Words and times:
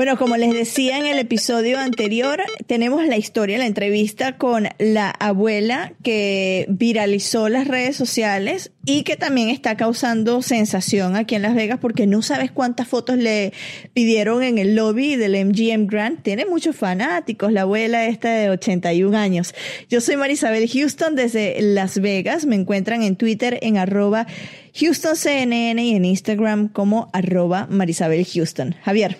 Bueno, 0.00 0.16
como 0.16 0.38
les 0.38 0.54
decía 0.54 0.96
en 0.96 1.04
el 1.04 1.18
episodio 1.18 1.78
anterior, 1.78 2.40
tenemos 2.66 3.06
la 3.06 3.18
historia, 3.18 3.58
la 3.58 3.66
entrevista 3.66 4.38
con 4.38 4.66
la 4.78 5.10
abuela 5.10 5.92
que 6.02 6.64
viralizó 6.70 7.50
las 7.50 7.68
redes 7.68 7.96
sociales 7.96 8.72
y 8.86 9.02
que 9.02 9.16
también 9.16 9.50
está 9.50 9.76
causando 9.76 10.40
sensación 10.40 11.16
aquí 11.16 11.34
en 11.34 11.42
Las 11.42 11.54
Vegas 11.54 11.80
porque 11.82 12.06
no 12.06 12.22
sabes 12.22 12.50
cuántas 12.50 12.88
fotos 12.88 13.18
le 13.18 13.52
pidieron 13.92 14.42
en 14.42 14.56
el 14.56 14.74
lobby 14.74 15.16
del 15.16 15.32
MGM 15.32 15.86
Grand. 15.86 16.22
Tiene 16.22 16.46
muchos 16.46 16.76
fanáticos, 16.76 17.52
la 17.52 17.60
abuela 17.60 18.06
esta 18.06 18.32
de 18.32 18.48
81 18.48 19.14
años. 19.18 19.54
Yo 19.90 20.00
soy 20.00 20.16
Marisabel 20.16 20.66
Houston 20.66 21.14
desde 21.14 21.60
Las 21.60 22.00
Vegas. 22.00 22.46
Me 22.46 22.56
encuentran 22.56 23.02
en 23.02 23.16
Twitter 23.16 23.58
en 23.60 23.76
arroba 23.76 24.26
HoustonCNN 24.72 25.78
y 25.78 25.94
en 25.94 26.06
Instagram 26.06 26.68
como 26.68 27.10
arroba 27.12 27.66
Marisabel 27.68 28.24
Houston. 28.24 28.76
Javier. 28.82 29.18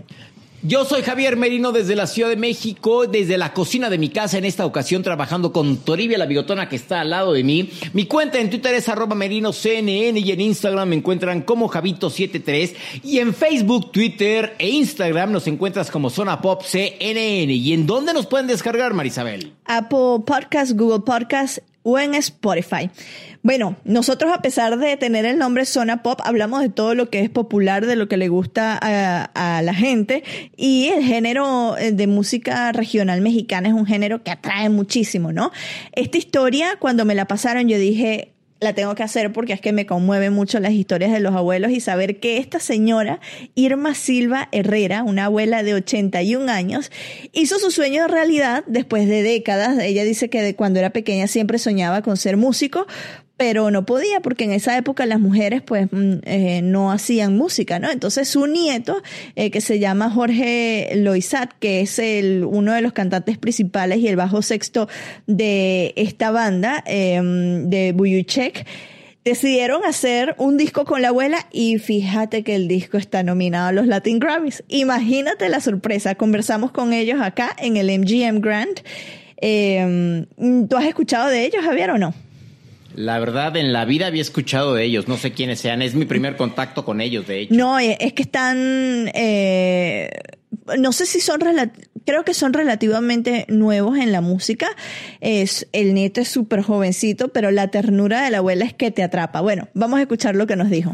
Yo 0.63 0.85
soy 0.85 1.01
Javier 1.01 1.39
Merino 1.39 1.73
desde 1.73 1.97
la 1.97 2.07
Ciudad 2.07 2.29
de 2.29 2.37
México, 2.37 3.07
desde 3.07 3.39
la 3.39 3.55
cocina 3.55 3.89
de 3.89 3.97
mi 3.97 4.11
casa, 4.11 4.37
en 4.37 4.45
esta 4.45 4.67
ocasión 4.67 5.03
trabajando 5.03 5.55
con 5.55 5.79
Toribia, 5.79 6.19
la 6.19 6.27
bigotona 6.27 6.69
que 6.69 6.77
está 6.77 7.01
al 7.01 7.09
lado 7.09 7.33
de 7.33 7.43
mí. 7.43 7.71
Mi 7.95 8.05
cuenta 8.05 8.39
en 8.39 8.51
Twitter 8.51 8.75
es 8.75 8.87
arroba 8.91 9.15
merinoCNN 9.15 10.19
y 10.19 10.31
en 10.31 10.41
Instagram 10.43 10.91
me 10.91 10.97
encuentran 10.97 11.41
como 11.41 11.71
Javito73 11.71 12.75
y 13.03 13.21
en 13.21 13.33
Facebook, 13.33 13.91
Twitter 13.91 14.55
e 14.59 14.69
Instagram 14.69 15.33
nos 15.33 15.47
encuentras 15.47 15.91
como 15.91 16.11
Zona 16.11 16.43
Pop 16.43 16.63
CNN. 16.63 17.51
¿Y 17.51 17.73
en 17.73 17.87
dónde 17.87 18.13
nos 18.13 18.27
pueden 18.27 18.47
descargar, 18.47 18.93
Marisabel? 18.93 19.55
Apple 19.65 20.25
Podcast, 20.27 20.73
Google 20.73 21.01
Podcast 21.01 21.61
o 21.83 21.99
en 21.99 22.15
Spotify. 22.15 22.91
Bueno, 23.43 23.77
nosotros 23.85 24.33
a 24.35 24.43
pesar 24.43 24.79
de 24.79 24.99
tener 24.99 25.25
el 25.25 25.39
nombre 25.39 25.65
Zona 25.65 26.03
Pop, 26.03 26.21
hablamos 26.25 26.61
de 26.61 26.69
todo 26.69 26.95
lo 26.95 27.09
que 27.09 27.21
es 27.21 27.31
popular, 27.31 27.87
de 27.87 27.97
lo 27.97 28.07
que 28.07 28.19
le 28.19 28.29
gusta 28.29 28.79
a, 28.81 29.63
la 29.63 29.75
gente 29.75 30.23
y 30.57 30.89
el 30.89 31.03
género 31.03 31.77
eh, 31.79 31.93
de 31.93 32.07
música 32.07 32.73
regional 32.73 33.21
mexicana 33.21 33.69
es 33.69 33.75
un 33.75 33.87
género 33.87 34.23
que 34.23 34.31
atrae 34.31 34.69
muchísimo, 34.69 35.33
¿no? 35.33 35.53
Esta 35.93 36.19
historia, 36.19 36.77
cuando 36.79 37.05
me 37.05 37.15
la 37.15 37.27
pasaron, 37.27 37.69
yo 37.69 37.79
dije, 37.79 38.33
la 38.61 38.75
tengo 38.75 38.95
que 38.95 39.03
hacer 39.03 39.33
porque 39.33 39.55
es 39.55 39.61
que 39.61 39.73
me 39.73 39.87
conmueve 39.87 40.31
mucho 40.31 40.61
las 40.61 40.73
historias 40.73 41.13
de 41.13 41.21
los 41.21 41.35
abuelos 41.35 41.71
y 41.73 41.81
saber 41.81 42.21
que 42.21 42.37
esta 42.37 42.61
señora, 42.61 43.21
Irma 43.55 43.95
Silva 43.95 44.49
Herrera, 44.53 45.03
una 45.03 45.27
abuela 45.27 45.63
de 45.63 45.75
81 45.75 46.51
años, 46.53 46.91
hizo 47.33 47.59
su 47.59 47.71
sueño 47.71 48.03
de 48.03 48.09
realidad 48.09 48.65
después 48.67 49.09
de 49.09 49.23
décadas. 49.23 49.79
Ella 49.79 50.05
dice 50.05 50.29
que 50.29 50.55
cuando 50.55 50.79
era 50.79 50.91
pequeña 50.91 51.27
siempre 51.27 51.59
soñaba 51.59 52.03
con 52.03 52.17
ser 52.19 52.37
músico, 52.37 52.87
pero 53.41 53.71
no 53.71 53.87
podía 53.87 54.21
porque 54.21 54.45
en 54.45 54.53
esa 54.53 54.77
época 54.77 55.07
las 55.07 55.19
mujeres 55.19 55.63
pues 55.63 55.89
mm, 55.91 56.17
eh, 56.25 56.61
no 56.63 56.93
hacían 56.93 57.39
música, 57.39 57.79
¿no? 57.79 57.91
Entonces 57.91 58.29
su 58.29 58.47
nieto, 58.47 59.03
eh, 59.35 59.51
que 59.51 59.63
se 59.63 59.79
llama 59.79 60.11
Jorge 60.11 60.91
Loizat, 60.97 61.55
que 61.59 61.81
es 61.81 61.99
el, 61.99 62.45
uno 62.45 62.75
de 62.75 62.83
los 62.83 62.93
cantantes 62.93 63.39
principales 63.39 64.01
y 64.01 64.09
el 64.09 64.17
bajo 64.17 64.43
sexto 64.43 64.91
de 65.27 65.95
esta 65.97 66.31
banda, 66.31 66.85
em, 66.85 67.71
de 67.71 67.93
Buyuchek, 67.93 68.67
decidieron 69.25 69.87
hacer 69.87 70.35
un 70.37 70.59
disco 70.59 70.85
con 70.85 71.01
la 71.01 71.09
abuela 71.09 71.47
y 71.51 71.79
fíjate 71.79 72.43
que 72.43 72.55
el 72.55 72.69
disco 72.69 72.99
está 72.99 73.23
nominado 73.23 73.69
a 73.69 73.73
los 73.73 73.87
Latin 73.87 74.19
Grammys. 74.19 74.65
Imagínate 74.69 75.49
la 75.49 75.61
sorpresa. 75.61 76.15
Conversamos 76.15 76.73
con 76.73 76.93
ellos 76.93 77.23
acá 77.23 77.57
en 77.59 77.79
el 77.79 77.89
MGM 77.89 78.43
Grand. 78.43 78.83
Em, 79.39 80.27
¿Tú 80.69 80.77
has 80.77 80.85
escuchado 80.85 81.31
de 81.31 81.47
ellos, 81.47 81.65
Javier, 81.65 81.89
o 81.93 81.97
no? 81.97 82.13
La 83.01 83.19
verdad, 83.19 83.57
en 83.57 83.73
la 83.73 83.87
vida 83.87 84.09
había 84.09 84.21
escuchado 84.21 84.75
de 84.75 84.85
ellos, 84.85 85.09
no 85.09 85.17
sé 85.17 85.33
quiénes 85.33 85.59
sean, 85.59 85.81
es 85.81 85.95
mi 85.95 86.05
primer 86.05 86.37
contacto 86.37 86.85
con 86.85 87.01
ellos, 87.01 87.27
de 87.27 87.41
hecho. 87.41 87.55
No, 87.55 87.81
eh, 87.81 87.97
es 87.99 88.13
que 88.13 88.21
están, 88.21 89.11
eh, 89.15 90.11
no 90.79 90.93
sé 90.93 91.07
si 91.07 91.21
son, 91.21 91.41
creo 92.05 92.25
que 92.25 92.35
son 92.35 92.53
relativamente 92.53 93.47
nuevos 93.49 93.97
en 93.97 94.13
la 94.13 94.21
música. 94.21 94.69
Es, 95.23 95.67
el 95.73 95.95
nieto 95.95 96.21
es 96.21 96.29
súper 96.29 96.61
jovencito, 96.61 97.29
pero 97.29 97.51
la 97.51 97.69
ternura 97.69 98.23
de 98.23 98.31
la 98.31 98.39
abuela 98.39 98.67
es 98.67 98.75
que 98.75 98.91
te 98.91 99.03
atrapa. 99.03 99.41
Bueno, 99.41 99.69
vamos 99.73 99.99
a 99.99 100.03
escuchar 100.03 100.37
lo 100.37 100.47
que 100.47 100.57
nos 100.57 100.69
dijo. 100.69 100.93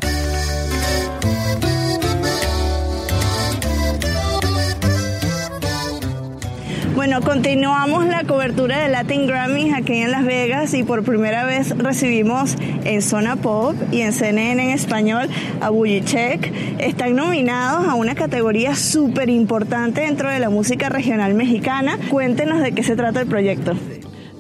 Bueno, 7.07 7.21
continuamos 7.21 8.05
la 8.07 8.25
cobertura 8.25 8.83
de 8.83 8.89
Latin 8.89 9.29
Grammys 9.29 9.73
aquí 9.73 9.93
en 9.93 10.11
Las 10.11 10.25
Vegas 10.25 10.75
y 10.75 10.83
por 10.83 11.05
primera 11.05 11.45
vez 11.45 11.71
recibimos 11.79 12.57
en 12.85 13.01
Zona 13.01 13.37
Pop 13.37 13.77
y 13.93 14.01
en 14.01 14.13
CNN 14.13 14.61
en 14.61 14.71
español 14.71 15.29
a 15.61 15.71
Check. 16.05 16.53
Están 16.81 17.15
nominados 17.15 17.87
a 17.87 17.95
una 17.95 18.17
categoría 18.17 18.75
súper 18.75 19.31
importante 19.31 20.01
dentro 20.01 20.29
de 20.29 20.41
la 20.41 20.51
música 20.51 20.89
regional 20.89 21.35
mexicana. 21.35 21.97
Cuéntenos 22.11 22.61
de 22.61 22.73
qué 22.73 22.83
se 22.83 22.97
trata 22.97 23.21
el 23.21 23.29
proyecto. 23.29 23.75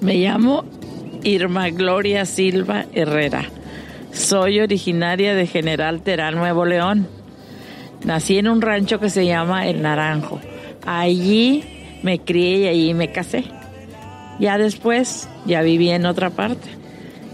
Me 0.01 0.17
llamo 0.17 0.65
Irma 1.23 1.71
Gloria 1.71 2.25
Silva 2.25 2.87
Herrera. 2.93 3.45
Soy 4.11 4.59
originaria 4.59 5.37
de 5.37 5.47
General 5.47 6.01
Terán, 6.01 6.35
Nuevo 6.35 6.65
León. 6.65 7.07
Nací 8.05 8.39
en 8.39 8.49
un 8.49 8.61
rancho 8.61 8.99
que 8.99 9.09
se 9.09 9.25
llama 9.25 9.69
El 9.69 9.83
Naranjo. 9.83 10.41
Allí 10.85 11.76
me 12.07 12.21
crié 12.21 12.59
y 12.59 12.67
ahí 12.69 12.95
me 12.95 13.11
casé. 13.11 13.43
Ya 14.39 14.59
después, 14.59 15.29
ya 15.45 15.61
viví 15.63 15.91
en 15.91 16.07
otra 16.07 16.31
parte. 16.31 16.69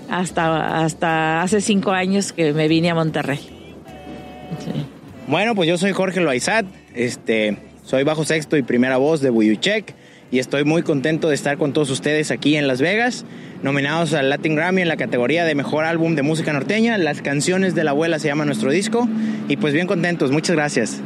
Hasta, 0.09 0.83
hasta 0.83 1.43
hace 1.43 1.61
cinco 1.61 1.91
años 1.91 2.33
que 2.33 2.55
me 2.55 2.69
vine 2.69 2.89
a 2.89 2.95
Monterrey. 2.95 3.39
Bueno, 5.27 5.55
pues 5.55 5.69
yo 5.69 5.77
soy 5.77 5.93
Jorge 5.93 6.21
Loaizat, 6.21 6.65
este, 6.95 7.59
soy 7.85 8.03
bajo 8.03 8.25
sexto 8.25 8.57
y 8.57 8.63
primera 8.63 8.97
voz 8.97 9.21
de 9.21 9.29
Buyuchek 9.29 9.95
y 10.31 10.39
estoy 10.39 10.65
muy 10.65 10.83
contento 10.83 11.29
de 11.29 11.35
estar 11.35 11.59
con 11.59 11.75
todos 11.75 11.91
ustedes 11.91 12.31
aquí 12.31 12.57
en 12.57 12.67
Las 12.67 12.81
Vegas, 12.81 13.27
nominados 13.63 14.15
al 14.15 14.31
Latin 14.31 14.57
Grammy 14.57 14.81
en 14.81 14.89
la 14.89 14.97
categoría 14.97 15.45
de 15.45 15.55
Mejor 15.55 15.85
Álbum 15.85 16.15
de 16.15 16.23
Música 16.23 16.55
Norteña. 16.55 16.97
Las 16.97 17.21
canciones 17.21 17.75
de 17.75 17.85
la 17.85 17.91
abuela 17.91 18.19
se 18.19 18.29
llama 18.29 18.47
nuestro 18.47 18.71
disco 18.71 19.07
y 19.49 19.59
pues 19.59 19.75
bien 19.75 19.87
contentos, 19.87 20.31
muchas 20.31 20.57
gracias. 20.57 21.03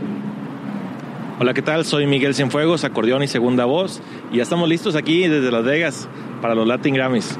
Hola, 1.38 1.52
¿qué 1.52 1.60
tal? 1.60 1.84
Soy 1.84 2.06
Miguel 2.06 2.34
Cienfuegos, 2.34 2.84
acordeón 2.84 3.22
y 3.22 3.28
segunda 3.28 3.66
voz. 3.66 4.00
Y 4.32 4.38
ya 4.38 4.42
estamos 4.42 4.70
listos 4.70 4.96
aquí 4.96 5.28
desde 5.28 5.50
Las 5.50 5.64
Vegas 5.64 6.08
para 6.40 6.54
los 6.54 6.66
Latin 6.66 6.94
Grammys. 6.94 7.36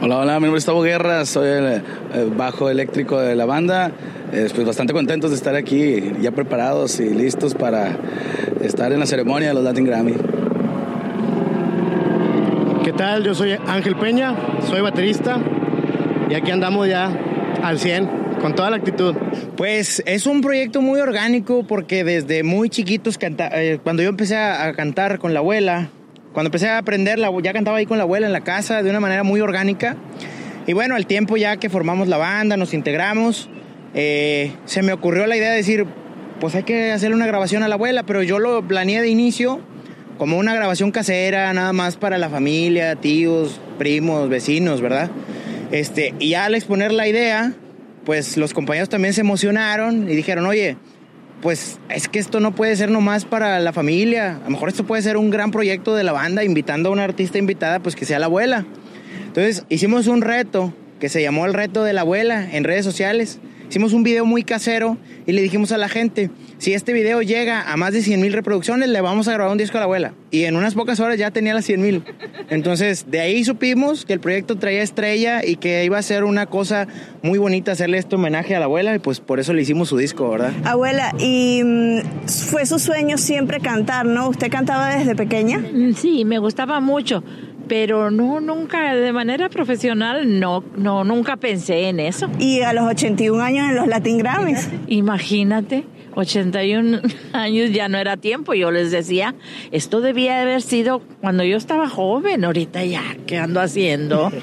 Hola, 0.00 0.16
hola, 0.16 0.40
mi 0.40 0.46
nombre 0.46 0.58
es 0.58 0.64
Tavo 0.64 0.80
Guerra, 0.80 1.26
soy 1.26 1.46
el, 1.48 1.82
bajo 2.34 2.70
eléctrico 2.70 3.20
de 3.20 3.36
la 3.36 3.44
banda. 3.44 3.92
Eh, 4.32 4.48
pues 4.54 4.66
bastante 4.66 4.94
contentos 4.94 5.28
de 5.28 5.36
estar 5.36 5.54
aquí, 5.54 6.14
ya 6.22 6.30
preparados 6.30 7.00
y 7.00 7.10
listos 7.10 7.54
para 7.54 7.98
estar 8.62 8.94
en 8.94 9.00
la 9.00 9.06
ceremonia 9.06 9.48
de 9.48 9.54
los 9.54 9.62
Latin 9.62 9.84
Grammy. 9.84 10.14
¿Qué 12.82 12.94
tal? 12.94 13.24
Yo 13.24 13.34
soy 13.34 13.58
Ángel 13.66 13.94
Peña, 13.96 14.34
soy 14.70 14.80
baterista 14.80 15.36
y 16.30 16.34
aquí 16.34 16.50
andamos 16.50 16.88
ya 16.88 17.14
al 17.62 17.78
100 17.78 18.21
con 18.42 18.54
toda 18.54 18.68
la 18.68 18.76
actitud. 18.76 19.14
Pues 19.56 20.02
es 20.04 20.26
un 20.26 20.40
proyecto 20.40 20.82
muy 20.82 21.00
orgánico 21.00 21.64
porque 21.66 22.04
desde 22.04 22.42
muy 22.42 22.68
chiquitos, 22.68 23.18
eh, 23.20 23.78
cuando 23.82 24.02
yo 24.02 24.08
empecé 24.10 24.36
a, 24.36 24.72
cantar 24.74 25.18
con 25.18 25.32
la 25.32 25.38
abuela, 25.38 25.88
cuando 26.32 26.48
empecé 26.48 26.68
a 26.68 26.78
aprender, 26.78 27.18
ya 27.42 27.52
cantaba 27.52 27.78
ahí 27.78 27.86
con 27.86 27.98
la 27.98 28.04
abuela 28.04 28.26
en 28.26 28.32
la 28.32 28.42
casa 28.42 28.82
de 28.82 28.90
una 28.90 29.00
manera 29.00 29.22
muy 29.22 29.40
orgánica. 29.40 29.96
Y 30.66 30.74
bueno, 30.74 30.96
al 30.96 31.06
tiempo 31.06 31.36
ya 31.36 31.56
que 31.56 31.70
formamos 31.70 32.08
la 32.08 32.18
banda, 32.18 32.56
nos 32.56 32.74
integramos, 32.74 33.48
eh, 33.94 34.52
se 34.64 34.82
me 34.82 34.92
ocurrió 34.92 35.26
la 35.26 35.36
idea 35.36 35.50
de 35.50 35.56
decir, 35.56 35.86
pues 36.40 36.54
hay 36.54 36.64
que 36.64 36.90
hacerle 36.90 37.16
una 37.16 37.26
grabación 37.26 37.62
a 37.62 37.68
la 37.68 37.76
abuela, 37.76 38.02
pero 38.02 38.22
yo 38.22 38.38
lo 38.38 38.66
planeé 38.66 39.00
de 39.00 39.08
inicio 39.08 39.60
como 40.18 40.38
una 40.38 40.54
grabación 40.54 40.90
casera, 40.90 41.52
nada 41.52 41.72
más 41.72 41.96
para 41.96 42.18
la 42.18 42.28
familia, 42.28 42.96
tíos, 42.96 43.60
primos, 43.78 44.28
vecinos, 44.28 44.80
¿verdad? 44.80 45.10
Este, 45.72 46.14
y 46.18 46.34
al 46.34 46.54
exponer 46.54 46.92
la 46.92 47.08
idea, 47.08 47.54
pues 48.04 48.36
los 48.36 48.54
compañeros 48.54 48.88
también 48.88 49.14
se 49.14 49.20
emocionaron 49.20 50.10
y 50.10 50.16
dijeron, 50.16 50.46
oye, 50.46 50.76
pues 51.40 51.78
es 51.88 52.08
que 52.08 52.18
esto 52.18 52.40
no 52.40 52.54
puede 52.54 52.76
ser 52.76 52.90
nomás 52.90 53.24
para 53.24 53.58
la 53.60 53.72
familia, 53.72 54.36
a 54.36 54.44
lo 54.44 54.50
mejor 54.50 54.68
esto 54.68 54.84
puede 54.84 55.02
ser 55.02 55.16
un 55.16 55.30
gran 55.30 55.50
proyecto 55.50 55.94
de 55.94 56.04
la 56.04 56.12
banda 56.12 56.44
invitando 56.44 56.88
a 56.88 56.92
una 56.92 57.04
artista 57.04 57.38
invitada, 57.38 57.80
pues 57.80 57.96
que 57.96 58.04
sea 58.04 58.18
la 58.18 58.26
abuela. 58.26 58.64
Entonces 59.26 59.64
hicimos 59.68 60.06
un 60.06 60.22
reto 60.22 60.72
que 61.00 61.08
se 61.08 61.20
llamó 61.20 61.46
el 61.46 61.54
reto 61.54 61.82
de 61.84 61.92
la 61.92 62.02
abuela 62.02 62.48
en 62.52 62.64
redes 62.64 62.84
sociales 62.84 63.40
hicimos 63.72 63.94
un 63.94 64.02
video 64.02 64.26
muy 64.26 64.42
casero 64.42 64.98
y 65.24 65.32
le 65.32 65.40
dijimos 65.40 65.72
a 65.72 65.78
la 65.78 65.88
gente, 65.88 66.28
si 66.58 66.74
este 66.74 66.92
video 66.92 67.22
llega 67.22 67.72
a 67.72 67.78
más 67.78 67.94
de 67.94 68.02
100 68.02 68.20
mil 68.20 68.34
reproducciones, 68.34 68.86
le 68.90 69.00
vamos 69.00 69.28
a 69.28 69.32
grabar 69.32 69.50
un 69.50 69.56
disco 69.56 69.78
a 69.78 69.80
la 69.80 69.84
abuela. 69.84 70.12
Y 70.30 70.44
en 70.44 70.56
unas 70.56 70.74
pocas 70.74 71.00
horas 71.00 71.16
ya 71.16 71.30
tenía 71.30 71.54
las 71.54 71.64
100 71.64 71.80
mil. 71.80 72.04
Entonces, 72.50 73.06
de 73.10 73.20
ahí 73.20 73.44
supimos 73.44 74.04
que 74.04 74.12
el 74.12 74.20
proyecto 74.20 74.56
traía 74.56 74.82
estrella 74.82 75.42
y 75.42 75.56
que 75.56 75.86
iba 75.86 75.96
a 75.96 76.02
ser 76.02 76.24
una 76.24 76.44
cosa 76.44 76.86
muy 77.22 77.38
bonita 77.38 77.72
hacerle 77.72 77.96
este 77.96 78.16
homenaje 78.16 78.54
a 78.54 78.58
la 78.58 78.66
abuela 78.66 78.94
y 78.94 78.98
pues 78.98 79.20
por 79.20 79.40
eso 79.40 79.54
le 79.54 79.62
hicimos 79.62 79.88
su 79.88 79.96
disco, 79.96 80.28
¿verdad? 80.28 80.52
Abuela, 80.64 81.14
y 81.18 81.62
mm, 81.64 82.26
fue 82.26 82.66
su 82.66 82.78
sueño 82.78 83.16
siempre 83.16 83.60
cantar, 83.60 84.04
¿no? 84.04 84.28
¿Usted 84.28 84.50
cantaba 84.50 84.94
desde 84.94 85.16
pequeña? 85.16 85.64
Sí, 85.96 86.26
me 86.26 86.38
gustaba 86.38 86.80
mucho, 86.80 87.24
pero 87.72 88.10
no, 88.10 88.38
nunca, 88.38 88.94
de 88.94 89.14
manera 89.14 89.48
profesional, 89.48 90.38
no, 90.38 90.62
no, 90.76 91.04
nunca 91.04 91.38
pensé 91.38 91.88
en 91.88 92.00
eso. 92.00 92.28
Y 92.38 92.60
a 92.60 92.74
los 92.74 92.84
81 92.86 93.42
años 93.42 93.70
en 93.70 93.76
los 93.76 93.86
Latin 93.86 94.18
Grammys. 94.18 94.68
Imagínate, 94.88 95.86
81 96.14 97.00
años 97.32 97.70
ya 97.72 97.88
no 97.88 97.96
era 97.96 98.18
tiempo. 98.18 98.52
Yo 98.52 98.70
les 98.70 98.90
decía, 98.90 99.34
esto 99.70 100.02
debía 100.02 100.42
haber 100.42 100.60
sido 100.60 101.00
cuando 101.22 101.44
yo 101.44 101.56
estaba 101.56 101.88
joven, 101.88 102.44
ahorita 102.44 102.84
ya, 102.84 103.16
¿qué 103.26 103.38
ando 103.38 103.62
haciendo? 103.62 104.30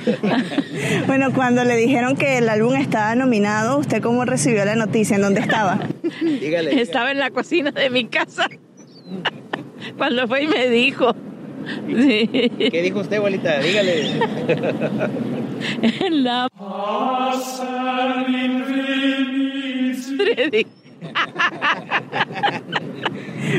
Bueno, 1.06 1.32
cuando 1.34 1.64
le 1.66 1.75
dijeron 1.75 2.16
que 2.16 2.38
el 2.38 2.50
álbum 2.50 2.75
estaba 2.75 3.14
nominado, 3.14 3.78
¿usted 3.78 4.02
cómo 4.02 4.25
recibió 4.25 4.66
la 4.66 4.75
noticia? 4.75 5.18
¿En 5.18 5.22
dónde 5.22 5.42
estaba? 5.42 5.80
Dígale. 6.22 6.82
Estaba 6.82 7.12
en 7.12 7.20
la 7.20 7.30
cocina 7.30 7.72
de 7.72 7.90
mi 7.90 8.06
casa 8.06 8.48
cuando 9.98 10.28
fue 10.28 10.44
y 10.44 10.48
me 10.48 10.68
dijo. 10.70 11.16
Sí. 11.88 12.28
¿Qué 12.72 12.82
dijo 12.82 13.00
usted, 13.00 13.18
abuelita? 13.18 13.60
Dígale. 13.60 14.20
En 15.82 16.24
la 16.24 16.48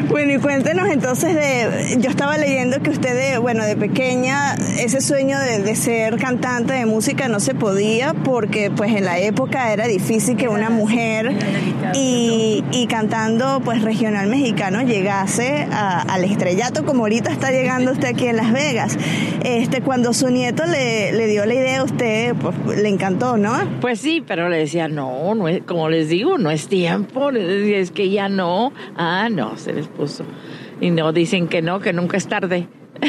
Bueno, 0.08 0.32
y 0.34 0.38
cuéntenos 0.38 0.88
entonces 0.88 1.34
de, 1.34 1.96
yo 2.00 2.10
estaba 2.10 2.36
leyendo 2.36 2.80
que 2.80 2.90
usted, 2.90 3.32
de, 3.32 3.38
bueno, 3.38 3.64
de 3.64 3.76
pequeña, 3.76 4.54
ese 4.78 5.00
sueño 5.00 5.38
de, 5.38 5.74
ser 5.74 6.16
cantante 6.16 6.74
de 6.74 6.84
música 6.86 7.28
no 7.28 7.40
se 7.40 7.54
podía 7.54 8.12
porque 8.12 8.70
pues 8.70 8.92
en 8.94 9.04
la 9.04 9.18
época 9.18 9.72
era 9.72 9.86
difícil 9.86 10.36
que 10.36 10.48
una 10.48 10.68
mujer 10.68 11.32
y, 11.94 12.62
y 12.72 12.86
cantando 12.88 13.60
pues 13.64 13.82
regional 13.82 14.28
mexicano 14.28 14.82
llegase 14.82 15.66
a- 15.72 16.02
al 16.02 16.24
estrellato 16.24 16.84
como 16.84 17.02
ahorita 17.04 17.30
está 17.30 17.50
llegando 17.50 17.92
usted 17.92 18.08
aquí 18.08 18.26
en 18.26 18.36
Las 18.36 18.52
Vegas. 18.52 18.96
Este, 19.44 19.80
cuando 19.80 20.12
su 20.12 20.28
nieto 20.28 20.66
le, 20.66 21.12
le 21.12 21.26
dio 21.28 21.46
la 21.46 21.54
idea 21.54 21.80
a 21.80 21.84
usted, 21.84 22.34
pues 22.34 22.78
le 22.78 22.88
encantó, 22.88 23.36
¿no? 23.38 23.52
Pues 23.80 24.00
sí, 24.00 24.22
pero 24.26 24.48
le 24.48 24.58
decía, 24.58 24.88
no, 24.88 25.34
no 25.34 25.48
es, 25.48 25.62
como 25.62 25.88
les 25.88 26.08
digo, 26.08 26.36
no 26.36 26.50
es 26.50 26.68
tiempo, 26.68 27.30
es 27.62 27.90
que 27.90 28.10
ya 28.10 28.28
no. 28.28 28.72
Ah, 28.96 29.28
no, 29.30 29.56
se 29.56 29.72
les 29.72 29.86
puso. 29.86 30.24
Y 30.80 30.90
no, 30.90 31.12
dicen 31.12 31.48
que 31.48 31.62
no, 31.62 31.80
que 31.80 31.92
nunca 31.92 32.16
es 32.16 32.26
tarde. 32.28 32.66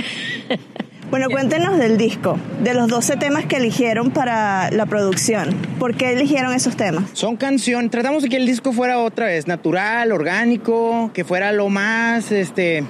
Bueno, 1.10 1.28
cuéntenos 1.30 1.78
del 1.78 1.98
disco, 1.98 2.38
de 2.64 2.74
los 2.74 2.88
12 2.88 3.18
temas 3.18 3.46
que 3.46 3.58
eligieron 3.58 4.12
para 4.12 4.72
la 4.72 4.86
producción. 4.86 5.50
¿Por 5.78 5.96
qué 5.98 6.14
eligieron 6.14 6.54
esos 6.54 6.78
temas? 6.78 7.04
Son 7.12 7.36
canciones, 7.36 7.92
tratamos 7.92 8.24
de 8.24 8.30
que 8.30 8.38
el 8.38 8.46
disco 8.46 8.72
fuera 8.72 8.98
otra 8.98 9.26
vez 9.26 9.46
natural, 9.46 10.14
orgánico, 10.14 11.12
que 11.14 11.26
fuera 11.26 11.52
lo 11.52 11.68
más 11.68 12.32
este 12.32 12.78
eh, 12.78 12.84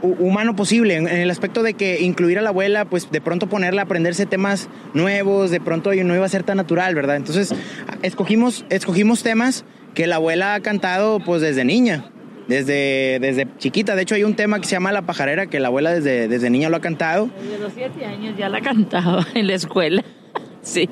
hu- 0.00 0.16
humano 0.18 0.56
posible, 0.56 0.94
en, 0.96 1.06
en 1.08 1.18
el 1.18 1.30
aspecto 1.30 1.62
de 1.62 1.74
que 1.74 2.00
incluir 2.00 2.38
a 2.38 2.40
la 2.42 2.48
abuela, 2.48 2.86
pues 2.86 3.10
de 3.10 3.20
pronto 3.20 3.50
ponerla 3.50 3.82
a 3.82 3.84
aprenderse 3.84 4.24
temas 4.24 4.70
nuevos, 4.94 5.50
de 5.50 5.60
pronto 5.60 5.92
no 5.92 6.14
iba 6.14 6.24
a 6.24 6.28
ser 6.30 6.42
tan 6.42 6.56
natural, 6.56 6.94
¿verdad? 6.94 7.16
Entonces, 7.16 7.54
escogimos, 8.00 8.64
escogimos 8.70 9.22
temas 9.22 9.66
que 9.96 10.06
la 10.06 10.16
abuela 10.16 10.54
ha 10.54 10.60
cantado 10.60 11.18
pues 11.18 11.42
desde 11.42 11.64
niña. 11.64 12.04
Desde, 12.46 13.18
desde 13.20 13.48
chiquita, 13.58 13.96
de 13.96 14.02
hecho 14.02 14.14
hay 14.14 14.22
un 14.22 14.36
tema 14.36 14.60
que 14.60 14.66
se 14.66 14.72
llama 14.76 14.92
La 14.92 15.02
Pajarera 15.02 15.46
que 15.48 15.58
la 15.58 15.66
abuela 15.66 15.92
desde, 15.92 16.28
desde 16.28 16.48
niña 16.48 16.68
lo 16.68 16.76
ha 16.76 16.80
cantado. 16.80 17.28
Desde 17.42 17.58
los 17.58 17.72
siete 17.72 18.04
años 18.04 18.36
ya 18.38 18.48
la 18.48 18.60
cantaba 18.60 19.26
en 19.34 19.48
la 19.48 19.54
escuela. 19.54 20.04
Sí. 20.62 20.88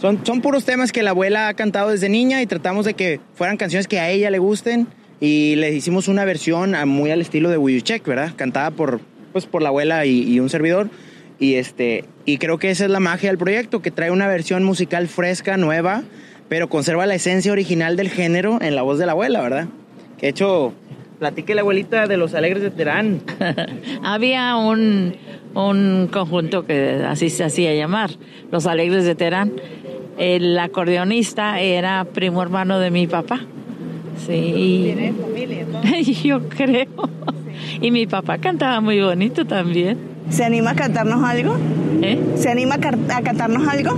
Son, 0.00 0.24
son 0.26 0.40
puros 0.40 0.64
temas 0.64 0.90
que 0.92 1.02
la 1.02 1.10
abuela 1.10 1.48
ha 1.48 1.54
cantado 1.54 1.90
desde 1.90 2.08
niña 2.08 2.40
y 2.42 2.46
tratamos 2.46 2.84
de 2.86 2.94
que 2.94 3.20
fueran 3.34 3.56
canciones 3.58 3.86
que 3.88 3.98
a 4.00 4.08
ella 4.10 4.30
le 4.30 4.38
gusten 4.38 4.86
y 5.20 5.54
le 5.56 5.70
hicimos 5.72 6.08
una 6.08 6.24
versión 6.24 6.74
a- 6.74 6.84
muy 6.86 7.10
al 7.10 7.20
estilo 7.20 7.48
de 7.50 7.82
Check, 7.82 8.06
¿verdad? 8.06 8.32
Cantada 8.36 8.70
por, 8.70 9.00
pues, 9.32 9.44
por 9.46 9.60
la 9.62 9.68
abuela 9.68 10.04
y, 10.06 10.22
y 10.22 10.40
un 10.40 10.48
servidor. 10.50 10.88
Y, 11.38 11.54
este, 11.56 12.04
y 12.24 12.38
creo 12.38 12.58
que 12.58 12.70
esa 12.70 12.84
es 12.86 12.90
la 12.90 13.00
magia 13.00 13.28
del 13.28 13.36
proyecto, 13.38 13.82
que 13.82 13.90
trae 13.90 14.10
una 14.10 14.26
versión 14.28 14.64
musical 14.64 15.08
fresca, 15.08 15.58
nueva, 15.58 16.02
pero 16.48 16.68
conserva 16.68 17.06
la 17.06 17.14
esencia 17.14 17.52
original 17.52 17.96
del 17.96 18.08
género 18.08 18.58
en 18.60 18.74
la 18.74 18.82
voz 18.82 18.98
de 18.98 19.06
la 19.06 19.12
abuela, 19.12 19.40
¿verdad? 19.40 19.68
Que 20.18 20.26
de 20.26 20.30
hecho, 20.30 20.72
platique 21.18 21.54
la 21.54 21.62
abuelita 21.62 22.06
de 22.06 22.16
los 22.16 22.34
Alegres 22.34 22.62
de 22.62 22.70
Terán. 22.70 23.20
Había 24.02 24.56
un, 24.56 25.14
un 25.54 26.08
conjunto 26.12 26.64
que 26.64 27.02
así 27.06 27.30
se 27.30 27.44
hacía 27.44 27.74
llamar, 27.74 28.10
Los 28.50 28.66
Alegres 28.66 29.04
de 29.04 29.14
Terán. 29.14 29.52
El 30.18 30.58
acordeonista 30.58 31.60
era 31.60 32.04
primo 32.04 32.42
hermano 32.42 32.78
de 32.78 32.90
mi 32.90 33.06
papá. 33.06 33.40
Sí. 34.26 34.94
¿Tiene 34.94 35.12
familia? 35.12 35.66
Yo 36.24 36.48
creo. 36.48 36.86
Y 37.80 37.90
mi 37.90 38.06
papá 38.06 38.38
cantaba 38.38 38.80
muy 38.80 39.00
bonito 39.00 39.44
también. 39.44 39.98
¿Se 40.30 40.44
anima 40.44 40.70
a 40.70 40.74
cantarnos 40.74 41.22
algo? 41.22 41.56
¿Eh? 42.02 42.18
¿Se 42.36 42.50
anima 42.50 42.76
a 42.76 43.22
cantarnos 43.22 43.68
algo? 43.68 43.96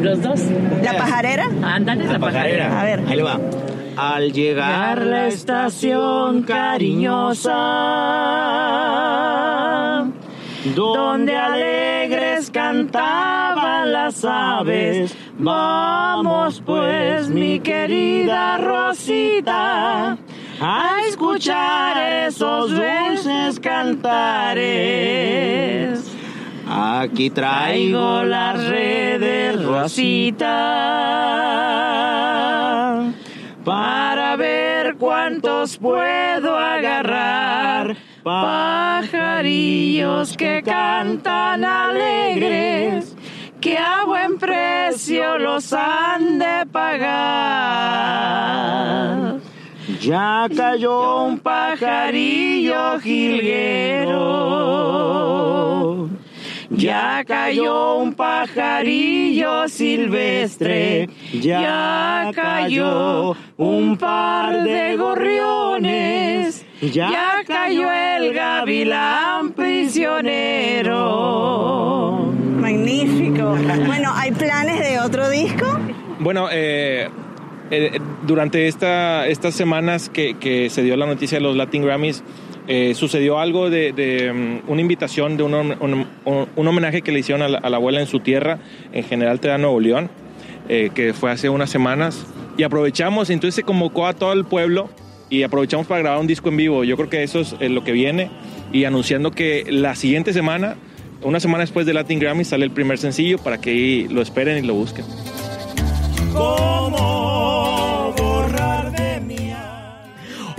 Los 0.00 0.22
dos. 0.22 0.40
¿La 0.82 0.96
pajarera? 0.96 1.48
Ándale, 1.62 2.04
la 2.06 2.18
pajarera. 2.18 2.80
A 2.80 2.84
ver. 2.84 3.04
Ahí 3.06 3.16
le 3.16 3.22
va. 3.22 3.38
Al 3.96 4.32
llegar 4.32 5.04
la 5.04 5.26
estación 5.28 6.42
cariñosa, 6.42 7.50
donde 10.74 11.36
alegres 11.36 12.50
cantaban 12.50 13.92
las 13.92 14.24
aves. 14.24 15.14
Vamos 15.38 16.62
pues, 16.64 17.28
mi 17.28 17.60
querida 17.60 18.56
Rosita, 18.58 20.16
a 20.60 20.96
escuchar 21.06 22.26
esos 22.26 22.70
dulces 22.70 23.60
cantares. 23.60 25.20
Aquí 26.72 27.30
Traigo 27.30 28.22
las 28.22 28.68
redes, 28.68 29.19
Rosita, 29.52 30.46
para 33.64 34.36
ver 34.36 34.96
cuántos 34.96 35.76
puedo 35.78 36.56
agarrar. 36.56 37.96
Pajarillos 38.22 39.06
que 40.36 40.62
cantan 40.62 41.64
alegres, 41.64 43.16
que 43.60 43.78
a 43.78 44.04
buen 44.04 44.38
precio 44.38 45.38
los 45.38 45.72
han 45.72 46.38
de 46.38 46.66
pagar. 46.70 48.20
Ya 50.00 50.46
cayó 50.56 51.24
un 51.24 51.38
pajarillo 51.40 53.00
jilguero. 53.00 54.40
Ya 56.70 57.24
cayó 57.26 57.96
un 57.96 58.14
pajarillo 58.14 59.68
silvestre, 59.68 61.08
ya 61.32 62.30
cayó 62.32 63.36
un 63.56 63.96
par 63.96 64.62
de 64.62 64.96
gorriones, 64.96 66.64
ya 66.80 67.42
cayó 67.44 67.90
el 67.90 68.32
gavilán 68.32 69.50
prisionero. 69.50 71.00
Magnífico. 72.60 73.56
Bueno, 73.86 74.12
¿hay 74.14 74.30
planes 74.30 74.78
de 74.78 75.00
otro 75.00 75.28
disco? 75.28 75.66
Bueno, 76.20 76.46
eh, 76.52 77.10
eh, 77.70 77.98
durante 78.26 78.68
esta, 78.68 79.26
estas 79.28 79.54
semanas 79.54 80.08
que, 80.08 80.68
se 80.70 80.82
dio 80.82 80.96
la 80.96 81.06
noticia 81.06 81.38
de 81.38 81.42
los 81.44 81.56
Latin 81.56 81.82
Grammys, 81.82 82.22
eh, 82.68 82.94
sucedió 82.94 83.38
algo 83.40 83.70
de, 83.70 84.32
mm, 84.64 84.70
una 84.70 84.80
invitación, 84.80 85.36
de 85.36 85.42
un, 85.42 85.52
hom- 85.52 85.76
un- 85.80 86.06
un- 86.24 86.48
un 86.54 86.68
homenaje 86.68 87.02
que 87.02 87.10
le 87.12 87.20
hicieron 87.20 87.42
a 87.42 87.48
la, 87.68 87.76
abuela 87.76 88.00
en 88.00 88.06
su 88.06 88.20
tierra, 88.20 88.58
en 88.92 89.04
General 89.04 89.40
Terán, 89.40 89.62
Nuevo 89.62 89.80
León, 89.80 90.10
eh, 90.68 90.90
que 90.94 91.12
fue 91.12 91.30
hace 91.30 91.48
unas 91.48 91.70
semanas. 91.70 92.26
Y 92.56 92.62
aprovechamos, 92.62 93.30
entonces 93.30 93.54
se 93.54 93.62
convocó 93.62 94.06
a 94.06 94.12
todo 94.14 94.32
el 94.32 94.44
pueblo 94.44 94.90
y 95.30 95.42
aprovechamos 95.44 95.86
para 95.86 96.02
grabar 96.02 96.20
un 96.20 96.26
disco 96.26 96.48
en 96.48 96.56
vivo. 96.56 96.84
Yo 96.84 96.96
creo 96.96 97.08
que 97.08 97.22
eso 97.22 97.40
es 97.40 97.54
eh, 97.60 97.68
lo 97.68 97.82
que 97.84 97.92
viene. 97.92 98.30
Y 98.72 98.84
anunciando 98.84 99.30
que 99.32 99.64
la 99.68 99.94
siguiente 99.96 100.32
semana, 100.32 100.76
una 101.22 101.40
semana 101.40 101.62
después 101.62 101.86
de 101.86 101.92
Latin 101.94 102.18
Grammy, 102.20 102.44
sale 102.44 102.64
el 102.64 102.70
primer 102.70 102.98
sencillo 102.98 103.38
para 103.38 103.60
que 103.60 104.06
lo 104.10 104.22
esperen 104.22 104.62
y 104.62 104.66
lo 104.66 104.74
busquen. 104.74 105.04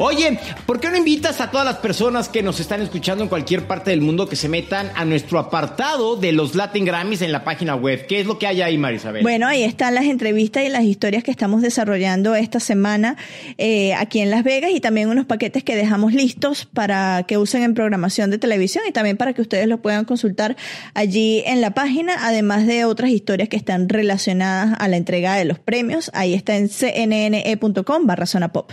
Oye, 0.04 0.40
¿por 0.66 0.80
qué 0.80 0.90
no 0.90 0.98
invitas 0.98 1.42
a 1.42 1.52
todas 1.52 1.64
las 1.64 1.78
personas 1.78 2.28
que 2.28 2.42
nos 2.42 2.60
están 2.60 2.82
escuchando 2.82 3.24
en 3.24 3.30
cualquier 3.30 3.68
parte 3.68 3.92
del 3.92 4.02
mundo 4.02 4.28
que 4.28 4.36
se 4.36 4.50
metan 4.50 4.90
a 4.96 5.06
nuestro 5.06 5.38
apartado 5.38 6.16
de 6.16 6.32
los 6.32 6.56
Latin 6.56 6.86
Grammys 6.86 7.22
en 7.22 7.32
la 7.32 7.44
página 7.44 7.76
web? 7.76 8.08
¿Qué 8.08 8.20
es 8.20 8.26
lo 8.26 8.40
que 8.40 8.48
hay 8.48 8.64
ahí, 8.64 8.80
Marisabel? 8.80 9.22
Bueno, 9.22 9.46
ahí 9.46 9.62
están 9.62 9.94
las 9.94 10.06
entrevistas 10.06 10.64
y 10.64 10.70
las 10.70 10.86
historias 10.86 11.24
que 11.24 11.30
estamos 11.30 11.62
desarrollando 11.62 12.34
esta 12.34 12.60
semana 12.60 13.16
eh, 13.60 13.94
aquí 13.94 14.22
en 14.22 14.32
Las 14.32 14.44
Vegas 14.44 14.72
y 14.74 14.80
también 14.80 15.08
unos 15.08 15.28
paquetes 15.28 15.64
que 15.64 15.76
dejamos 15.76 16.16
listos 16.16 16.66
para 16.66 17.22
que 17.28 17.38
usen 17.38 17.62
en 17.62 17.76
programación 17.76 18.32
de 18.32 18.40
televisión 18.40 18.84
y 18.90 18.92
también 18.92 19.18
para 19.18 19.34
que 19.34 19.44
ustedes 19.44 19.68
los 19.68 19.82
puedan 19.82 20.06
consultar 20.06 20.58
allí 20.96 21.44
en 21.46 21.62
la 21.62 21.76
página, 21.76 22.16
además 22.22 22.66
de 22.66 22.86
otras 22.86 23.12
historias 23.12 23.50
que 23.50 23.58
están 23.58 23.88
relacionadas 23.88 24.76
a 24.80 24.88
la 24.88 24.98
entrega 24.98 25.36
de 25.36 25.46
los 25.46 25.60
premios. 25.60 26.10
Ahí 26.16 26.34
está 26.34 26.58
en 26.58 26.70
cnne.com 26.70 28.08
barra 28.08 28.26
zona 28.26 28.52
pop. 28.52 28.72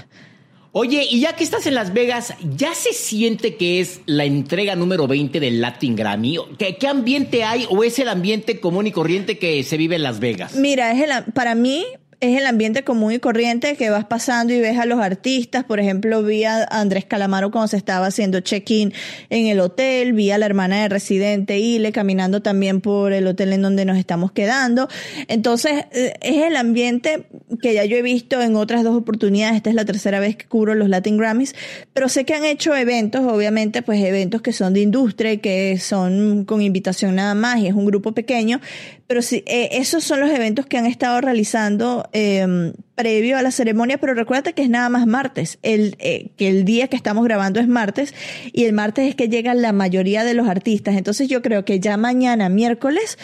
Oye, 0.80 1.08
y 1.10 1.18
ya 1.18 1.34
que 1.34 1.42
estás 1.42 1.66
en 1.66 1.74
Las 1.74 1.92
Vegas, 1.92 2.34
¿ya 2.56 2.72
se 2.72 2.92
siente 2.92 3.56
que 3.56 3.80
es 3.80 4.00
la 4.06 4.24
entrega 4.26 4.76
número 4.76 5.08
20 5.08 5.40
del 5.40 5.60
Latin 5.60 5.96
Grammy? 5.96 6.38
¿Qué, 6.56 6.76
qué 6.76 6.86
ambiente 6.86 7.42
hay 7.42 7.66
o 7.68 7.82
es 7.82 7.98
el 7.98 8.06
ambiente 8.08 8.60
común 8.60 8.86
y 8.86 8.92
corriente 8.92 9.38
que 9.38 9.64
se 9.64 9.76
vive 9.76 9.96
en 9.96 10.04
Las 10.04 10.20
Vegas? 10.20 10.54
Mira, 10.54 10.94
para 11.34 11.56
mí 11.56 11.84
es 12.20 12.36
el 12.36 12.46
ambiente 12.46 12.82
común 12.82 13.12
y 13.12 13.20
corriente 13.20 13.76
que 13.76 13.90
vas 13.90 14.04
pasando 14.04 14.52
y 14.52 14.60
ves 14.60 14.76
a 14.78 14.86
los 14.86 14.98
artistas. 14.98 15.64
Por 15.64 15.78
ejemplo, 15.78 16.22
vi 16.24 16.44
a 16.44 16.64
Andrés 16.64 17.04
Calamaro 17.04 17.52
cuando 17.52 17.68
se 17.68 17.76
estaba 17.76 18.06
haciendo 18.06 18.40
check-in 18.40 18.92
en 19.30 19.46
el 19.46 19.60
hotel, 19.60 20.14
vi 20.14 20.32
a 20.32 20.38
la 20.38 20.46
hermana 20.46 20.82
de 20.82 20.88
Residente 20.88 21.60
Ile 21.60 21.92
caminando 21.92 22.42
también 22.42 22.80
por 22.80 23.12
el 23.12 23.26
hotel 23.28 23.52
en 23.52 23.62
donde 23.62 23.84
nos 23.84 23.98
estamos 23.98 24.32
quedando. 24.32 24.88
Entonces, 25.28 25.84
eh, 25.92 26.14
es 26.20 26.42
el 26.42 26.56
ambiente 26.56 27.26
que 27.62 27.74
ya 27.74 27.84
yo 27.84 27.96
he 27.96 28.02
visto 28.02 28.40
en 28.42 28.56
otras 28.56 28.82
dos 28.82 28.96
oportunidades. 28.96 29.56
Esta 29.56 29.70
es 29.70 29.76
la 29.76 29.84
tercera 29.84 30.18
vez 30.18 30.36
que 30.36 30.46
cubro 30.46 30.74
los 30.74 30.88
Latin 30.88 31.18
Grammys, 31.18 31.54
pero 31.92 32.08
sé 32.08 32.24
que 32.24 32.34
han 32.34 32.44
hecho 32.44 32.74
eventos, 32.74 33.20
obviamente, 33.32 33.82
pues 33.82 34.02
eventos 34.02 34.42
que 34.42 34.52
son 34.52 34.74
de 34.74 34.80
industria 34.80 35.34
y 35.34 35.38
que 35.38 35.78
son 35.78 36.44
con 36.44 36.62
invitación 36.62 37.14
nada 37.14 37.34
más 37.34 37.60
y 37.60 37.68
es 37.68 37.74
un 37.74 37.86
grupo 37.86 38.10
pequeño, 38.10 38.60
pero 39.08 39.22
sí, 39.22 39.42
eh, 39.46 39.70
esos 39.72 40.04
son 40.04 40.20
los 40.20 40.30
eventos 40.30 40.66
que 40.66 40.76
han 40.76 40.84
estado 40.84 41.18
realizando 41.22 42.10
eh, 42.12 42.74
previo 42.94 43.38
a 43.38 43.42
la 43.42 43.50
ceremonia, 43.50 43.96
pero 43.96 44.12
recuérdate 44.12 44.52
que 44.52 44.62
es 44.62 44.68
nada 44.68 44.90
más 44.90 45.06
martes, 45.06 45.58
el, 45.62 45.96
eh, 45.98 46.28
que 46.36 46.48
el 46.48 46.66
día 46.66 46.88
que 46.88 46.96
estamos 46.96 47.24
grabando 47.24 47.58
es 47.58 47.66
martes 47.66 48.14
y 48.52 48.64
el 48.64 48.74
martes 48.74 49.08
es 49.08 49.14
que 49.14 49.30
llegan 49.30 49.62
la 49.62 49.72
mayoría 49.72 50.24
de 50.24 50.34
los 50.34 50.46
artistas. 50.46 50.94
Entonces 50.94 51.26
yo 51.26 51.40
creo 51.40 51.64
que 51.64 51.80
ya 51.80 51.96
mañana, 51.96 52.50
miércoles, 52.50 53.18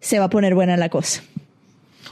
se 0.00 0.18
va 0.18 0.24
a 0.24 0.30
poner 0.30 0.54
buena 0.54 0.78
la 0.78 0.88
cosa. 0.88 1.22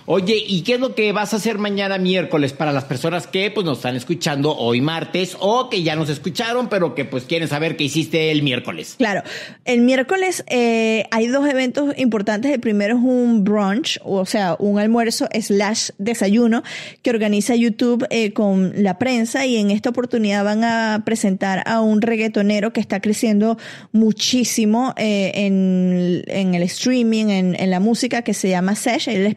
Oye, 0.07 0.37
¿y 0.47 0.61
qué 0.61 0.75
es 0.75 0.81
lo 0.81 0.95
que 0.95 1.13
vas 1.13 1.33
a 1.33 1.37
hacer 1.37 1.57
mañana 1.57 1.97
miércoles 1.97 2.53
para 2.53 2.73
las 2.73 2.85
personas 2.85 3.27
que 3.27 3.51
pues 3.51 3.65
nos 3.65 3.79
están 3.79 3.97
escuchando 3.97 4.55
hoy 4.55 4.83
martes 4.83 5.35
o 5.41 5.71
que 5.71 5.83
ya 5.83 5.97
nos 5.97 6.11
escucharon 6.11 6.69
pero 6.69 6.95
que 6.95 7.07
pues 7.07 7.25
quieren 7.25 7.49
saber 7.49 7.79
qué 7.79 7.85
hiciste 7.85 8.31
el 8.31 8.43
miércoles? 8.43 8.97
Claro, 8.99 9.23
el 9.65 9.81
miércoles 9.81 10.45
eh, 10.49 11.07
hay 11.11 11.29
dos 11.29 11.49
eventos 11.49 11.95
importantes. 11.97 12.53
El 12.53 12.61
primero 12.61 12.99
es 12.99 13.03
un 13.03 13.45
brunch, 13.45 13.99
o 14.05 14.27
sea, 14.27 14.57
un 14.59 14.79
almuerzo 14.79 15.27
slash 15.41 15.89
desayuno 15.97 16.63
que 17.01 17.09
organiza 17.09 17.55
YouTube 17.55 18.07
eh, 18.11 18.35
con 18.35 18.75
la 18.83 18.99
prensa 18.99 19.47
y 19.47 19.57
en 19.57 19.71
esta 19.71 19.89
oportunidad 19.89 20.45
van 20.45 20.65
a 20.65 21.03
presentar 21.07 21.63
a 21.65 21.81
un 21.81 22.03
reggaetonero 22.03 22.75
que 22.75 22.81
está 22.81 23.01
creciendo 23.01 23.57
muchísimo 23.93 24.93
eh, 24.99 25.33
en, 25.35 26.55
el 26.55 26.63
streaming, 26.65 27.29
en, 27.29 27.57
en, 27.59 27.71
la 27.71 27.81
música 27.81 28.21
que 28.21 28.35
se 28.35 28.51
llama 28.51 28.75
Sesh. 28.75 29.09
Él 29.09 29.27
es 29.27 29.37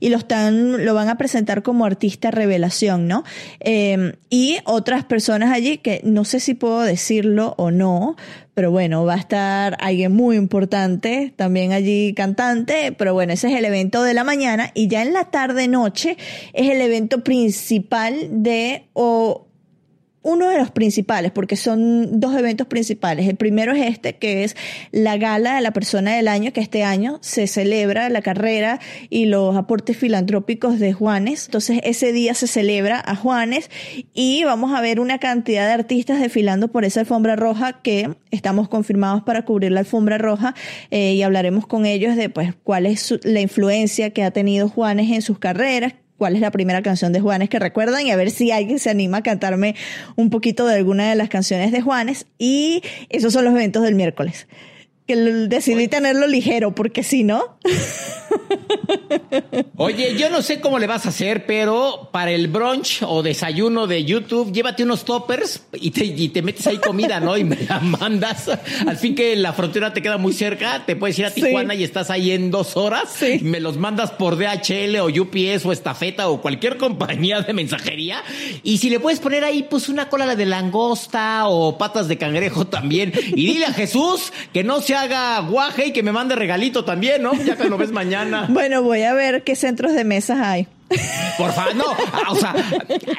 y 0.00 0.08
lo 0.08 0.18
están, 0.18 0.84
lo 0.84 0.94
van 0.94 1.08
a 1.08 1.16
presentar 1.16 1.62
como 1.62 1.84
artista 1.84 2.30
revelación, 2.30 3.08
¿no? 3.08 3.24
Eh, 3.60 4.14
y 4.30 4.58
otras 4.64 5.04
personas 5.04 5.52
allí 5.52 5.78
que 5.78 6.00
no 6.04 6.24
sé 6.24 6.40
si 6.40 6.54
puedo 6.54 6.80
decirlo 6.80 7.54
o 7.56 7.70
no, 7.70 8.16
pero 8.54 8.72
bueno, 8.72 9.04
va 9.04 9.14
a 9.14 9.18
estar 9.18 9.76
alguien 9.80 10.12
muy 10.12 10.36
importante, 10.36 11.32
también 11.36 11.72
allí 11.72 12.12
cantante, 12.14 12.90
pero 12.90 13.14
bueno, 13.14 13.32
ese 13.32 13.48
es 13.52 13.56
el 13.56 13.64
evento 13.64 14.02
de 14.02 14.14
la 14.14 14.24
mañana 14.24 14.72
y 14.74 14.88
ya 14.88 15.02
en 15.02 15.12
la 15.12 15.30
tarde 15.30 15.68
noche 15.68 16.16
es 16.52 16.68
el 16.68 16.80
evento 16.80 17.22
principal 17.22 18.16
de 18.30 18.88
o 18.94 19.47
uno 20.22 20.48
de 20.48 20.58
los 20.58 20.70
principales, 20.70 21.30
porque 21.32 21.56
son 21.56 22.20
dos 22.20 22.36
eventos 22.36 22.66
principales. 22.66 23.28
El 23.28 23.36
primero 23.36 23.72
es 23.72 23.86
este, 23.86 24.16
que 24.16 24.44
es 24.44 24.56
la 24.90 25.16
gala 25.16 25.56
de 25.56 25.60
la 25.60 25.72
persona 25.72 26.16
del 26.16 26.28
año, 26.28 26.52
que 26.52 26.60
este 26.60 26.82
año 26.82 27.18
se 27.22 27.46
celebra 27.46 28.08
la 28.08 28.22
carrera 28.22 28.80
y 29.10 29.26
los 29.26 29.56
aportes 29.56 29.96
filantrópicos 29.96 30.78
de 30.78 30.92
Juanes. 30.92 31.46
Entonces, 31.46 31.80
ese 31.84 32.12
día 32.12 32.34
se 32.34 32.46
celebra 32.46 33.02
a 33.04 33.16
Juanes 33.16 33.70
y 34.12 34.44
vamos 34.44 34.74
a 34.74 34.80
ver 34.80 35.00
una 35.00 35.18
cantidad 35.18 35.66
de 35.66 35.72
artistas 35.72 36.20
desfilando 36.20 36.68
por 36.68 36.84
esa 36.84 37.00
alfombra 37.00 37.36
roja 37.36 37.80
que 37.82 38.16
estamos 38.30 38.68
confirmados 38.68 39.22
para 39.22 39.44
cubrir 39.44 39.72
la 39.72 39.80
alfombra 39.80 40.18
roja 40.18 40.54
eh, 40.90 41.14
y 41.14 41.22
hablaremos 41.22 41.66
con 41.66 41.86
ellos 41.86 42.16
de 42.16 42.28
pues 42.28 42.54
cuál 42.62 42.86
es 42.86 43.14
la 43.22 43.40
influencia 43.40 44.10
que 44.10 44.24
ha 44.24 44.30
tenido 44.30 44.68
Juanes 44.68 45.10
en 45.10 45.22
sus 45.22 45.38
carreras, 45.38 45.94
cuál 46.18 46.34
es 46.34 46.40
la 46.40 46.50
primera 46.50 46.82
canción 46.82 47.12
de 47.12 47.20
Juanes 47.20 47.48
que 47.48 47.58
recuerdan 47.58 48.06
y 48.06 48.10
a 48.10 48.16
ver 48.16 48.30
si 48.30 48.50
alguien 48.50 48.78
se 48.78 48.90
anima 48.90 49.18
a 49.18 49.22
cantarme 49.22 49.76
un 50.16 50.28
poquito 50.28 50.66
de 50.66 50.74
alguna 50.74 51.08
de 51.08 51.14
las 51.14 51.28
canciones 51.28 51.72
de 51.72 51.80
Juanes. 51.80 52.26
Y 52.36 52.82
esos 53.08 53.32
son 53.32 53.44
los 53.44 53.54
eventos 53.54 53.82
del 53.84 53.94
miércoles. 53.94 54.48
Que 55.06 55.16
decidí 55.16 55.88
tenerlo 55.88 56.26
ligero, 56.26 56.74
porque 56.74 57.02
si 57.02 57.24
no. 57.24 57.56
Oye, 59.76 60.16
yo 60.16 60.30
no 60.30 60.42
sé 60.42 60.60
cómo 60.60 60.78
le 60.78 60.86
vas 60.86 61.06
a 61.06 61.10
hacer, 61.10 61.46
pero 61.46 62.08
para 62.12 62.30
el 62.30 62.48
brunch 62.48 63.02
o 63.02 63.22
desayuno 63.22 63.86
de 63.86 64.04
YouTube, 64.04 64.52
llévate 64.52 64.82
unos 64.82 65.04
toppers 65.04 65.62
y 65.74 65.90
te, 65.90 66.04
y 66.04 66.28
te 66.30 66.42
metes 66.42 66.66
ahí 66.66 66.78
comida, 66.78 67.20
¿no? 67.20 67.36
Y 67.36 67.44
me 67.44 67.56
la 67.56 67.80
mandas. 67.80 68.50
Al 68.86 68.96
fin 68.96 69.14
que 69.14 69.36
la 69.36 69.52
frontera 69.52 69.92
te 69.92 70.02
queda 70.02 70.18
muy 70.18 70.32
cerca, 70.32 70.84
te 70.84 70.96
puedes 70.96 71.18
ir 71.18 71.26
a 71.26 71.30
Tijuana 71.30 71.74
sí. 71.74 71.80
y 71.80 71.84
estás 71.84 72.10
ahí 72.10 72.32
en 72.32 72.50
dos 72.50 72.76
horas. 72.76 73.04
Sí. 73.18 73.38
Y 73.40 73.44
me 73.44 73.60
los 73.60 73.76
mandas 73.76 74.10
por 74.10 74.36
DHL 74.36 74.96
o 75.00 75.06
UPS 75.06 75.64
o 75.64 75.72
estafeta 75.72 76.28
o 76.28 76.40
cualquier 76.40 76.76
compañía 76.76 77.40
de 77.40 77.52
mensajería. 77.52 78.22
Y 78.62 78.78
si 78.78 78.90
le 78.90 79.00
puedes 79.00 79.20
poner 79.20 79.44
ahí, 79.44 79.66
pues 79.68 79.88
una 79.88 80.08
cola 80.08 80.34
de 80.34 80.46
langosta 80.46 81.46
o 81.46 81.78
patas 81.78 82.08
de 82.08 82.18
cangrejo 82.18 82.66
también. 82.66 83.12
Y 83.28 83.46
dile 83.46 83.66
a 83.66 83.72
Jesús 83.72 84.32
que 84.52 84.64
no 84.64 84.80
se 84.80 84.94
haga 84.94 85.38
guaje 85.40 85.86
y 85.86 85.92
que 85.92 86.02
me 86.02 86.12
mande 86.12 86.34
regalito 86.34 86.84
también, 86.84 87.22
¿no? 87.22 87.32
Ya 87.44 87.56
que 87.56 87.68
lo 87.68 87.78
ves 87.78 87.92
mañana. 87.92 88.17
Bueno, 88.48 88.82
voy 88.82 89.02
a 89.02 89.14
ver 89.14 89.44
qué 89.44 89.56
centros 89.56 89.94
de 89.94 90.04
mesas 90.04 90.38
hay. 90.40 90.68
Por 91.36 91.52
favor, 91.52 91.76
no, 91.76 91.84
o 92.30 92.36
sea, 92.36 92.54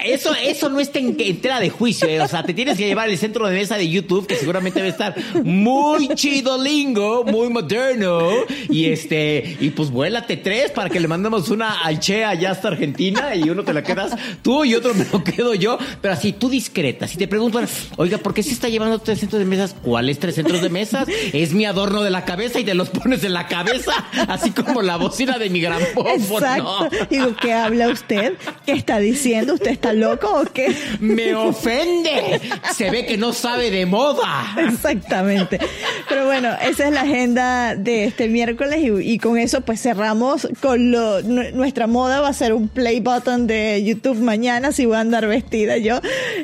eso, 0.03 0.33
eso 0.33 0.69
no 0.69 0.79
está 0.79 0.99
en, 0.99 1.15
en 1.19 1.39
tela 1.39 1.59
de 1.59 1.69
juicio, 1.69 2.07
eh. 2.07 2.19
o 2.19 2.27
sea, 2.27 2.43
te 2.43 2.53
tienes 2.53 2.77
que 2.77 2.87
llevar 2.87 3.09
el 3.09 3.17
centro 3.17 3.47
de 3.47 3.53
mesa 3.55 3.77
de 3.77 3.87
YouTube, 3.87 4.25
que 4.25 4.35
seguramente 4.35 4.79
debe 4.79 4.89
estar 4.89 5.15
muy 5.43 6.09
chido 6.15 6.61
lingo, 6.61 7.23
muy 7.23 7.49
moderno, 7.49 8.29
y 8.69 8.85
este, 8.85 9.57
y 9.59 9.69
pues 9.69 9.91
vuélate 9.91 10.37
tres 10.37 10.71
para 10.71 10.89
que 10.89 10.99
le 10.99 11.07
mandemos 11.07 11.49
una 11.49 11.81
al 11.81 11.99
Che 11.99 12.25
allá 12.25 12.51
hasta 12.51 12.69
Argentina, 12.69 13.35
y 13.35 13.49
uno 13.49 13.63
te 13.63 13.73
la 13.73 13.83
quedas 13.83 14.15
tú 14.41 14.65
y 14.65 14.73
otro 14.73 14.93
me 14.93 15.05
lo 15.11 15.23
quedo 15.23 15.53
yo, 15.53 15.77
pero 16.01 16.13
así, 16.13 16.33
tú 16.33 16.49
discreta, 16.49 17.07
si 17.07 17.17
te 17.17 17.27
preguntan, 17.27 17.67
oiga, 17.97 18.17
¿por 18.17 18.33
qué 18.33 18.41
se 18.41 18.51
está 18.51 18.67
llevando 18.67 18.99
tres 18.99 19.19
centros 19.19 19.39
de 19.39 19.45
mesas? 19.45 19.75
¿Cuáles 19.81 20.17
tres 20.19 20.35
centros 20.35 20.61
de 20.61 20.69
mesas? 20.69 21.07
Es 21.33 21.53
mi 21.53 21.65
adorno 21.65 22.01
de 22.01 22.09
la 22.09 22.25
cabeza 22.25 22.59
y 22.59 22.63
te 22.63 22.73
los 22.73 22.89
pones 22.89 23.23
en 23.23 23.33
la 23.33 23.47
cabeza, 23.47 23.93
así 24.27 24.51
como 24.51 24.81
la 24.81 24.97
bocina 24.97 25.37
de 25.37 25.49
mi 25.49 25.61
gramófono. 25.61 26.09
Exacto. 26.09 26.89
Digo, 27.09 27.35
¿qué 27.39 27.58
habla 27.65 27.89
usted? 27.89 28.33
¿Qué 28.65 28.73
está 28.73 28.99
diciendo? 28.99 29.53
¿Usted 29.53 29.71
está 29.71 29.93
loco 29.93 30.41
o 30.41 30.45
qué? 30.45 30.75
Me 30.99 31.35
ofende. 31.35 32.39
Se 32.75 32.89
ve 32.89 33.05
que 33.05 33.17
no 33.17 33.33
sabe 33.33 33.71
de 33.71 33.85
moda. 33.85 34.55
Exactamente. 34.57 35.59
Pero 36.07 36.25
bueno, 36.25 36.49
esa 36.61 36.87
es 36.87 36.93
la 36.93 37.01
agenda 37.01 37.75
de 37.75 38.05
este 38.05 38.27
miércoles 38.27 38.79
y, 38.79 39.13
y 39.13 39.19
con 39.19 39.37
eso 39.37 39.61
pues 39.61 39.81
cerramos 39.81 40.47
con 40.61 40.91
lo, 40.91 41.21
nuestra 41.21 41.87
moda 41.87 42.21
va 42.21 42.29
a 42.29 42.33
ser 42.33 42.53
un 42.53 42.67
play 42.67 42.99
button 42.99 43.47
de 43.47 43.83
YouTube 43.83 44.19
mañana 44.19 44.71
si 44.71 44.85
voy 44.85 44.97
a 44.97 44.99
andar 45.01 45.27
vestida 45.27 45.77
yo 45.77 45.99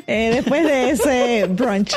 eh, 0.06 0.30
después 0.34 0.64
de 0.64 0.90
ese 0.90 1.46
brunch. 1.48 1.94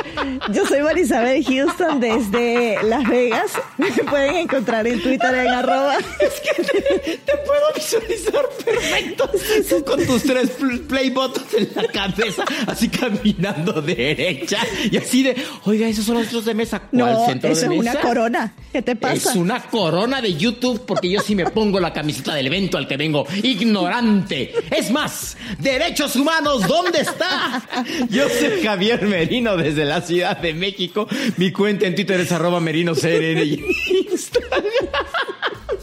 Yo 0.52 0.66
soy 0.66 0.82
Marisabel 0.82 1.44
Houston 1.44 2.00
desde 2.00 2.82
Las 2.84 3.08
Vegas. 3.08 3.52
Me 3.78 3.90
pueden 4.04 4.36
encontrar 4.36 4.88
en 4.88 5.02
Twitter 5.02 5.34
en 5.34 5.48
arroba. 5.48 5.98
Es 6.20 6.42
que 6.42 6.64
te, 6.64 7.18
te 7.18 7.38
puedo 7.38 7.74
visualizar 7.76 8.50
perfecto. 8.64 9.09
Tú 9.18 9.84
con 9.86 10.06
tus 10.06 10.24
tres 10.24 10.52
play 10.88 11.10
buttons 11.10 11.54
en 11.54 11.70
la 11.76 11.88
cabeza, 11.88 12.44
así 12.68 12.90
caminando 12.90 13.82
derecha 13.82 14.58
y 14.92 14.98
así 14.98 15.24
de, 15.24 15.36
oiga, 15.66 15.88
esos 15.88 16.06
son 16.06 16.16
los 16.16 16.24
centros 16.24 16.46
de 16.46 16.54
mesa. 16.54 16.80
¿Cuál 16.80 17.14
no, 17.14 17.26
centro 17.26 17.52
eso 17.52 17.62
de 17.70 17.76
es 17.76 17.84
mesa? 17.84 17.92
una 17.92 18.02
corona. 18.02 18.54
¿Qué 18.72 18.82
te 18.82 18.96
pasa? 18.96 19.32
Es 19.32 19.36
una 19.36 19.62
corona 19.64 20.22
de 20.22 20.36
YouTube 20.36 20.86
porque 20.86 21.10
yo 21.10 21.22
sí 21.22 21.36
me 21.36 21.46
pongo 21.46 21.80
la 21.80 21.92
camiseta 21.94 22.34
del 22.36 22.48
evento 22.48 22.78
al 22.78 22.88
que 22.88 22.98
vengo. 22.98 23.26
Ignorante. 23.44 24.54
Es 24.70 24.92
más, 24.92 25.38
derechos 25.58 26.16
humanos, 26.16 26.68
¿dónde 26.68 27.02
está? 27.02 27.62
Yo 28.10 28.28
soy 28.30 28.62
Javier 28.64 29.06
Merino 29.06 29.58
desde 29.58 29.86
la 29.86 30.02
Ciudad 30.02 30.38
de 30.38 30.54
México. 30.54 31.08
Mi 31.38 31.52
cuenta 31.52 31.88
en 31.88 31.96
Twitter 31.96 32.20
es 32.20 32.32
arroba 32.32 32.60
merino 32.60 32.94
y 33.04 33.64
Instagram 34.12 34.64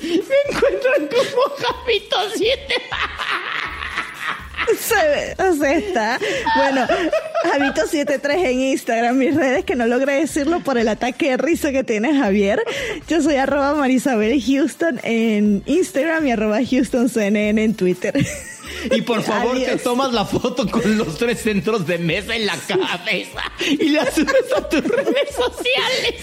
me 0.07 0.57
encuentran 0.57 1.09
como 1.09 1.57
Javito7. 1.57 2.57
Se, 4.79 5.43
o 5.43 5.55
sea, 5.55 5.77
está. 5.77 6.19
Bueno, 6.57 6.87
Javito73 7.45 8.47
en 8.47 8.61
Instagram, 8.61 9.17
mis 9.17 9.37
redes, 9.37 9.65
que 9.65 9.77
no 9.77 9.87
logré 9.87 10.15
decirlo 10.15 10.61
por 10.61 10.77
el 10.77 10.89
ataque 10.89 11.31
de 11.31 11.37
risa 11.37 11.71
que 11.71 11.85
tiene 11.85 12.17
Javier. 12.19 12.63
Yo 13.07 13.23
soy 13.23 13.37
arroba 13.37 13.75
Marisabel 13.75 14.43
Houston 14.43 15.01
en 15.05 15.63
Instagram 15.67 16.27
y 16.27 16.33
arroba 16.33 16.59
HoustonCNN 16.59 17.59
en 17.59 17.75
Twitter. 17.75 18.15
Y 18.95 19.03
por 19.03 19.23
favor, 19.25 19.59
te 19.59 19.77
tomas 19.77 20.13
la 20.13 20.25
foto 20.25 20.69
con 20.71 20.99
los 20.99 21.17
tres 21.19 21.41
centros 21.41 21.87
de 21.87 21.99
mesa 21.99 22.35
en 22.37 22.47
la 22.47 22.57
cabeza 22.57 23.43
y 23.61 23.89
la 23.89 24.11
subes 24.11 24.53
a 24.57 24.69
tus 24.69 24.83
redes 24.83 25.31
sociales. 25.31 26.23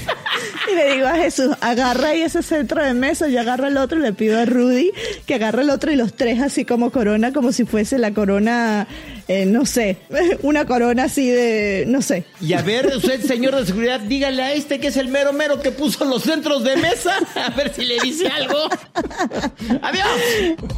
Y 0.72 0.76
le 0.76 0.96
digo 0.96 1.08
a 1.08 1.16
Jesús, 1.16 1.52
agarra 1.62 2.10
ahí 2.10 2.22
ese 2.22 2.42
centro 2.44 2.84
de 2.84 2.94
mesa, 2.94 3.28
yo 3.28 3.40
agarro 3.40 3.68
el 3.68 3.78
otro 3.78 4.00
y 4.00 4.02
le 4.02 4.14
pido 4.14 4.40
a 4.40 4.46
Rudy 4.46 4.92
que 5.26 5.36
agarre 5.36 5.64
el 5.64 5.70
otro 5.70 5.92
y 5.92 5.96
los 5.96 6.14
tres 6.14 6.42
así 6.42 6.66
como 6.66 6.92
corona, 6.92 7.34
como 7.34 7.52
si 7.52 7.66
fuese 7.66 7.98
la 7.98 8.14
corona, 8.14 8.88
eh, 9.28 9.46
no 9.46 9.66
sé, 9.66 9.98
una 10.42 10.66
corona 10.66 11.06
así 11.06 11.30
de, 11.30 11.86
no 11.88 12.02
sé. 12.02 12.26
Y 12.42 12.54
a 12.54 12.62
ver, 12.62 12.88
usted, 12.88 13.22
señor 13.22 13.56
de 13.56 13.66
seguridad, 13.66 14.00
dígale 14.00 14.44
a 14.44 14.54
este 14.54 14.80
que 14.80 14.88
es 14.88 14.98
el 14.98 15.08
mero 15.08 15.34
mero 15.34 15.60
que 15.60 15.72
puso 15.72 16.06
los 16.06 16.24
centros 16.24 16.64
de 16.64 16.76
mesa, 16.78 17.18
a 17.36 17.50
ver 17.52 17.74
si 17.74 17.86
le 17.86 18.00
dice 18.00 18.28
algo. 18.28 18.58
Adiós. 19.82 20.08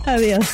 Adiós. 0.05 0.46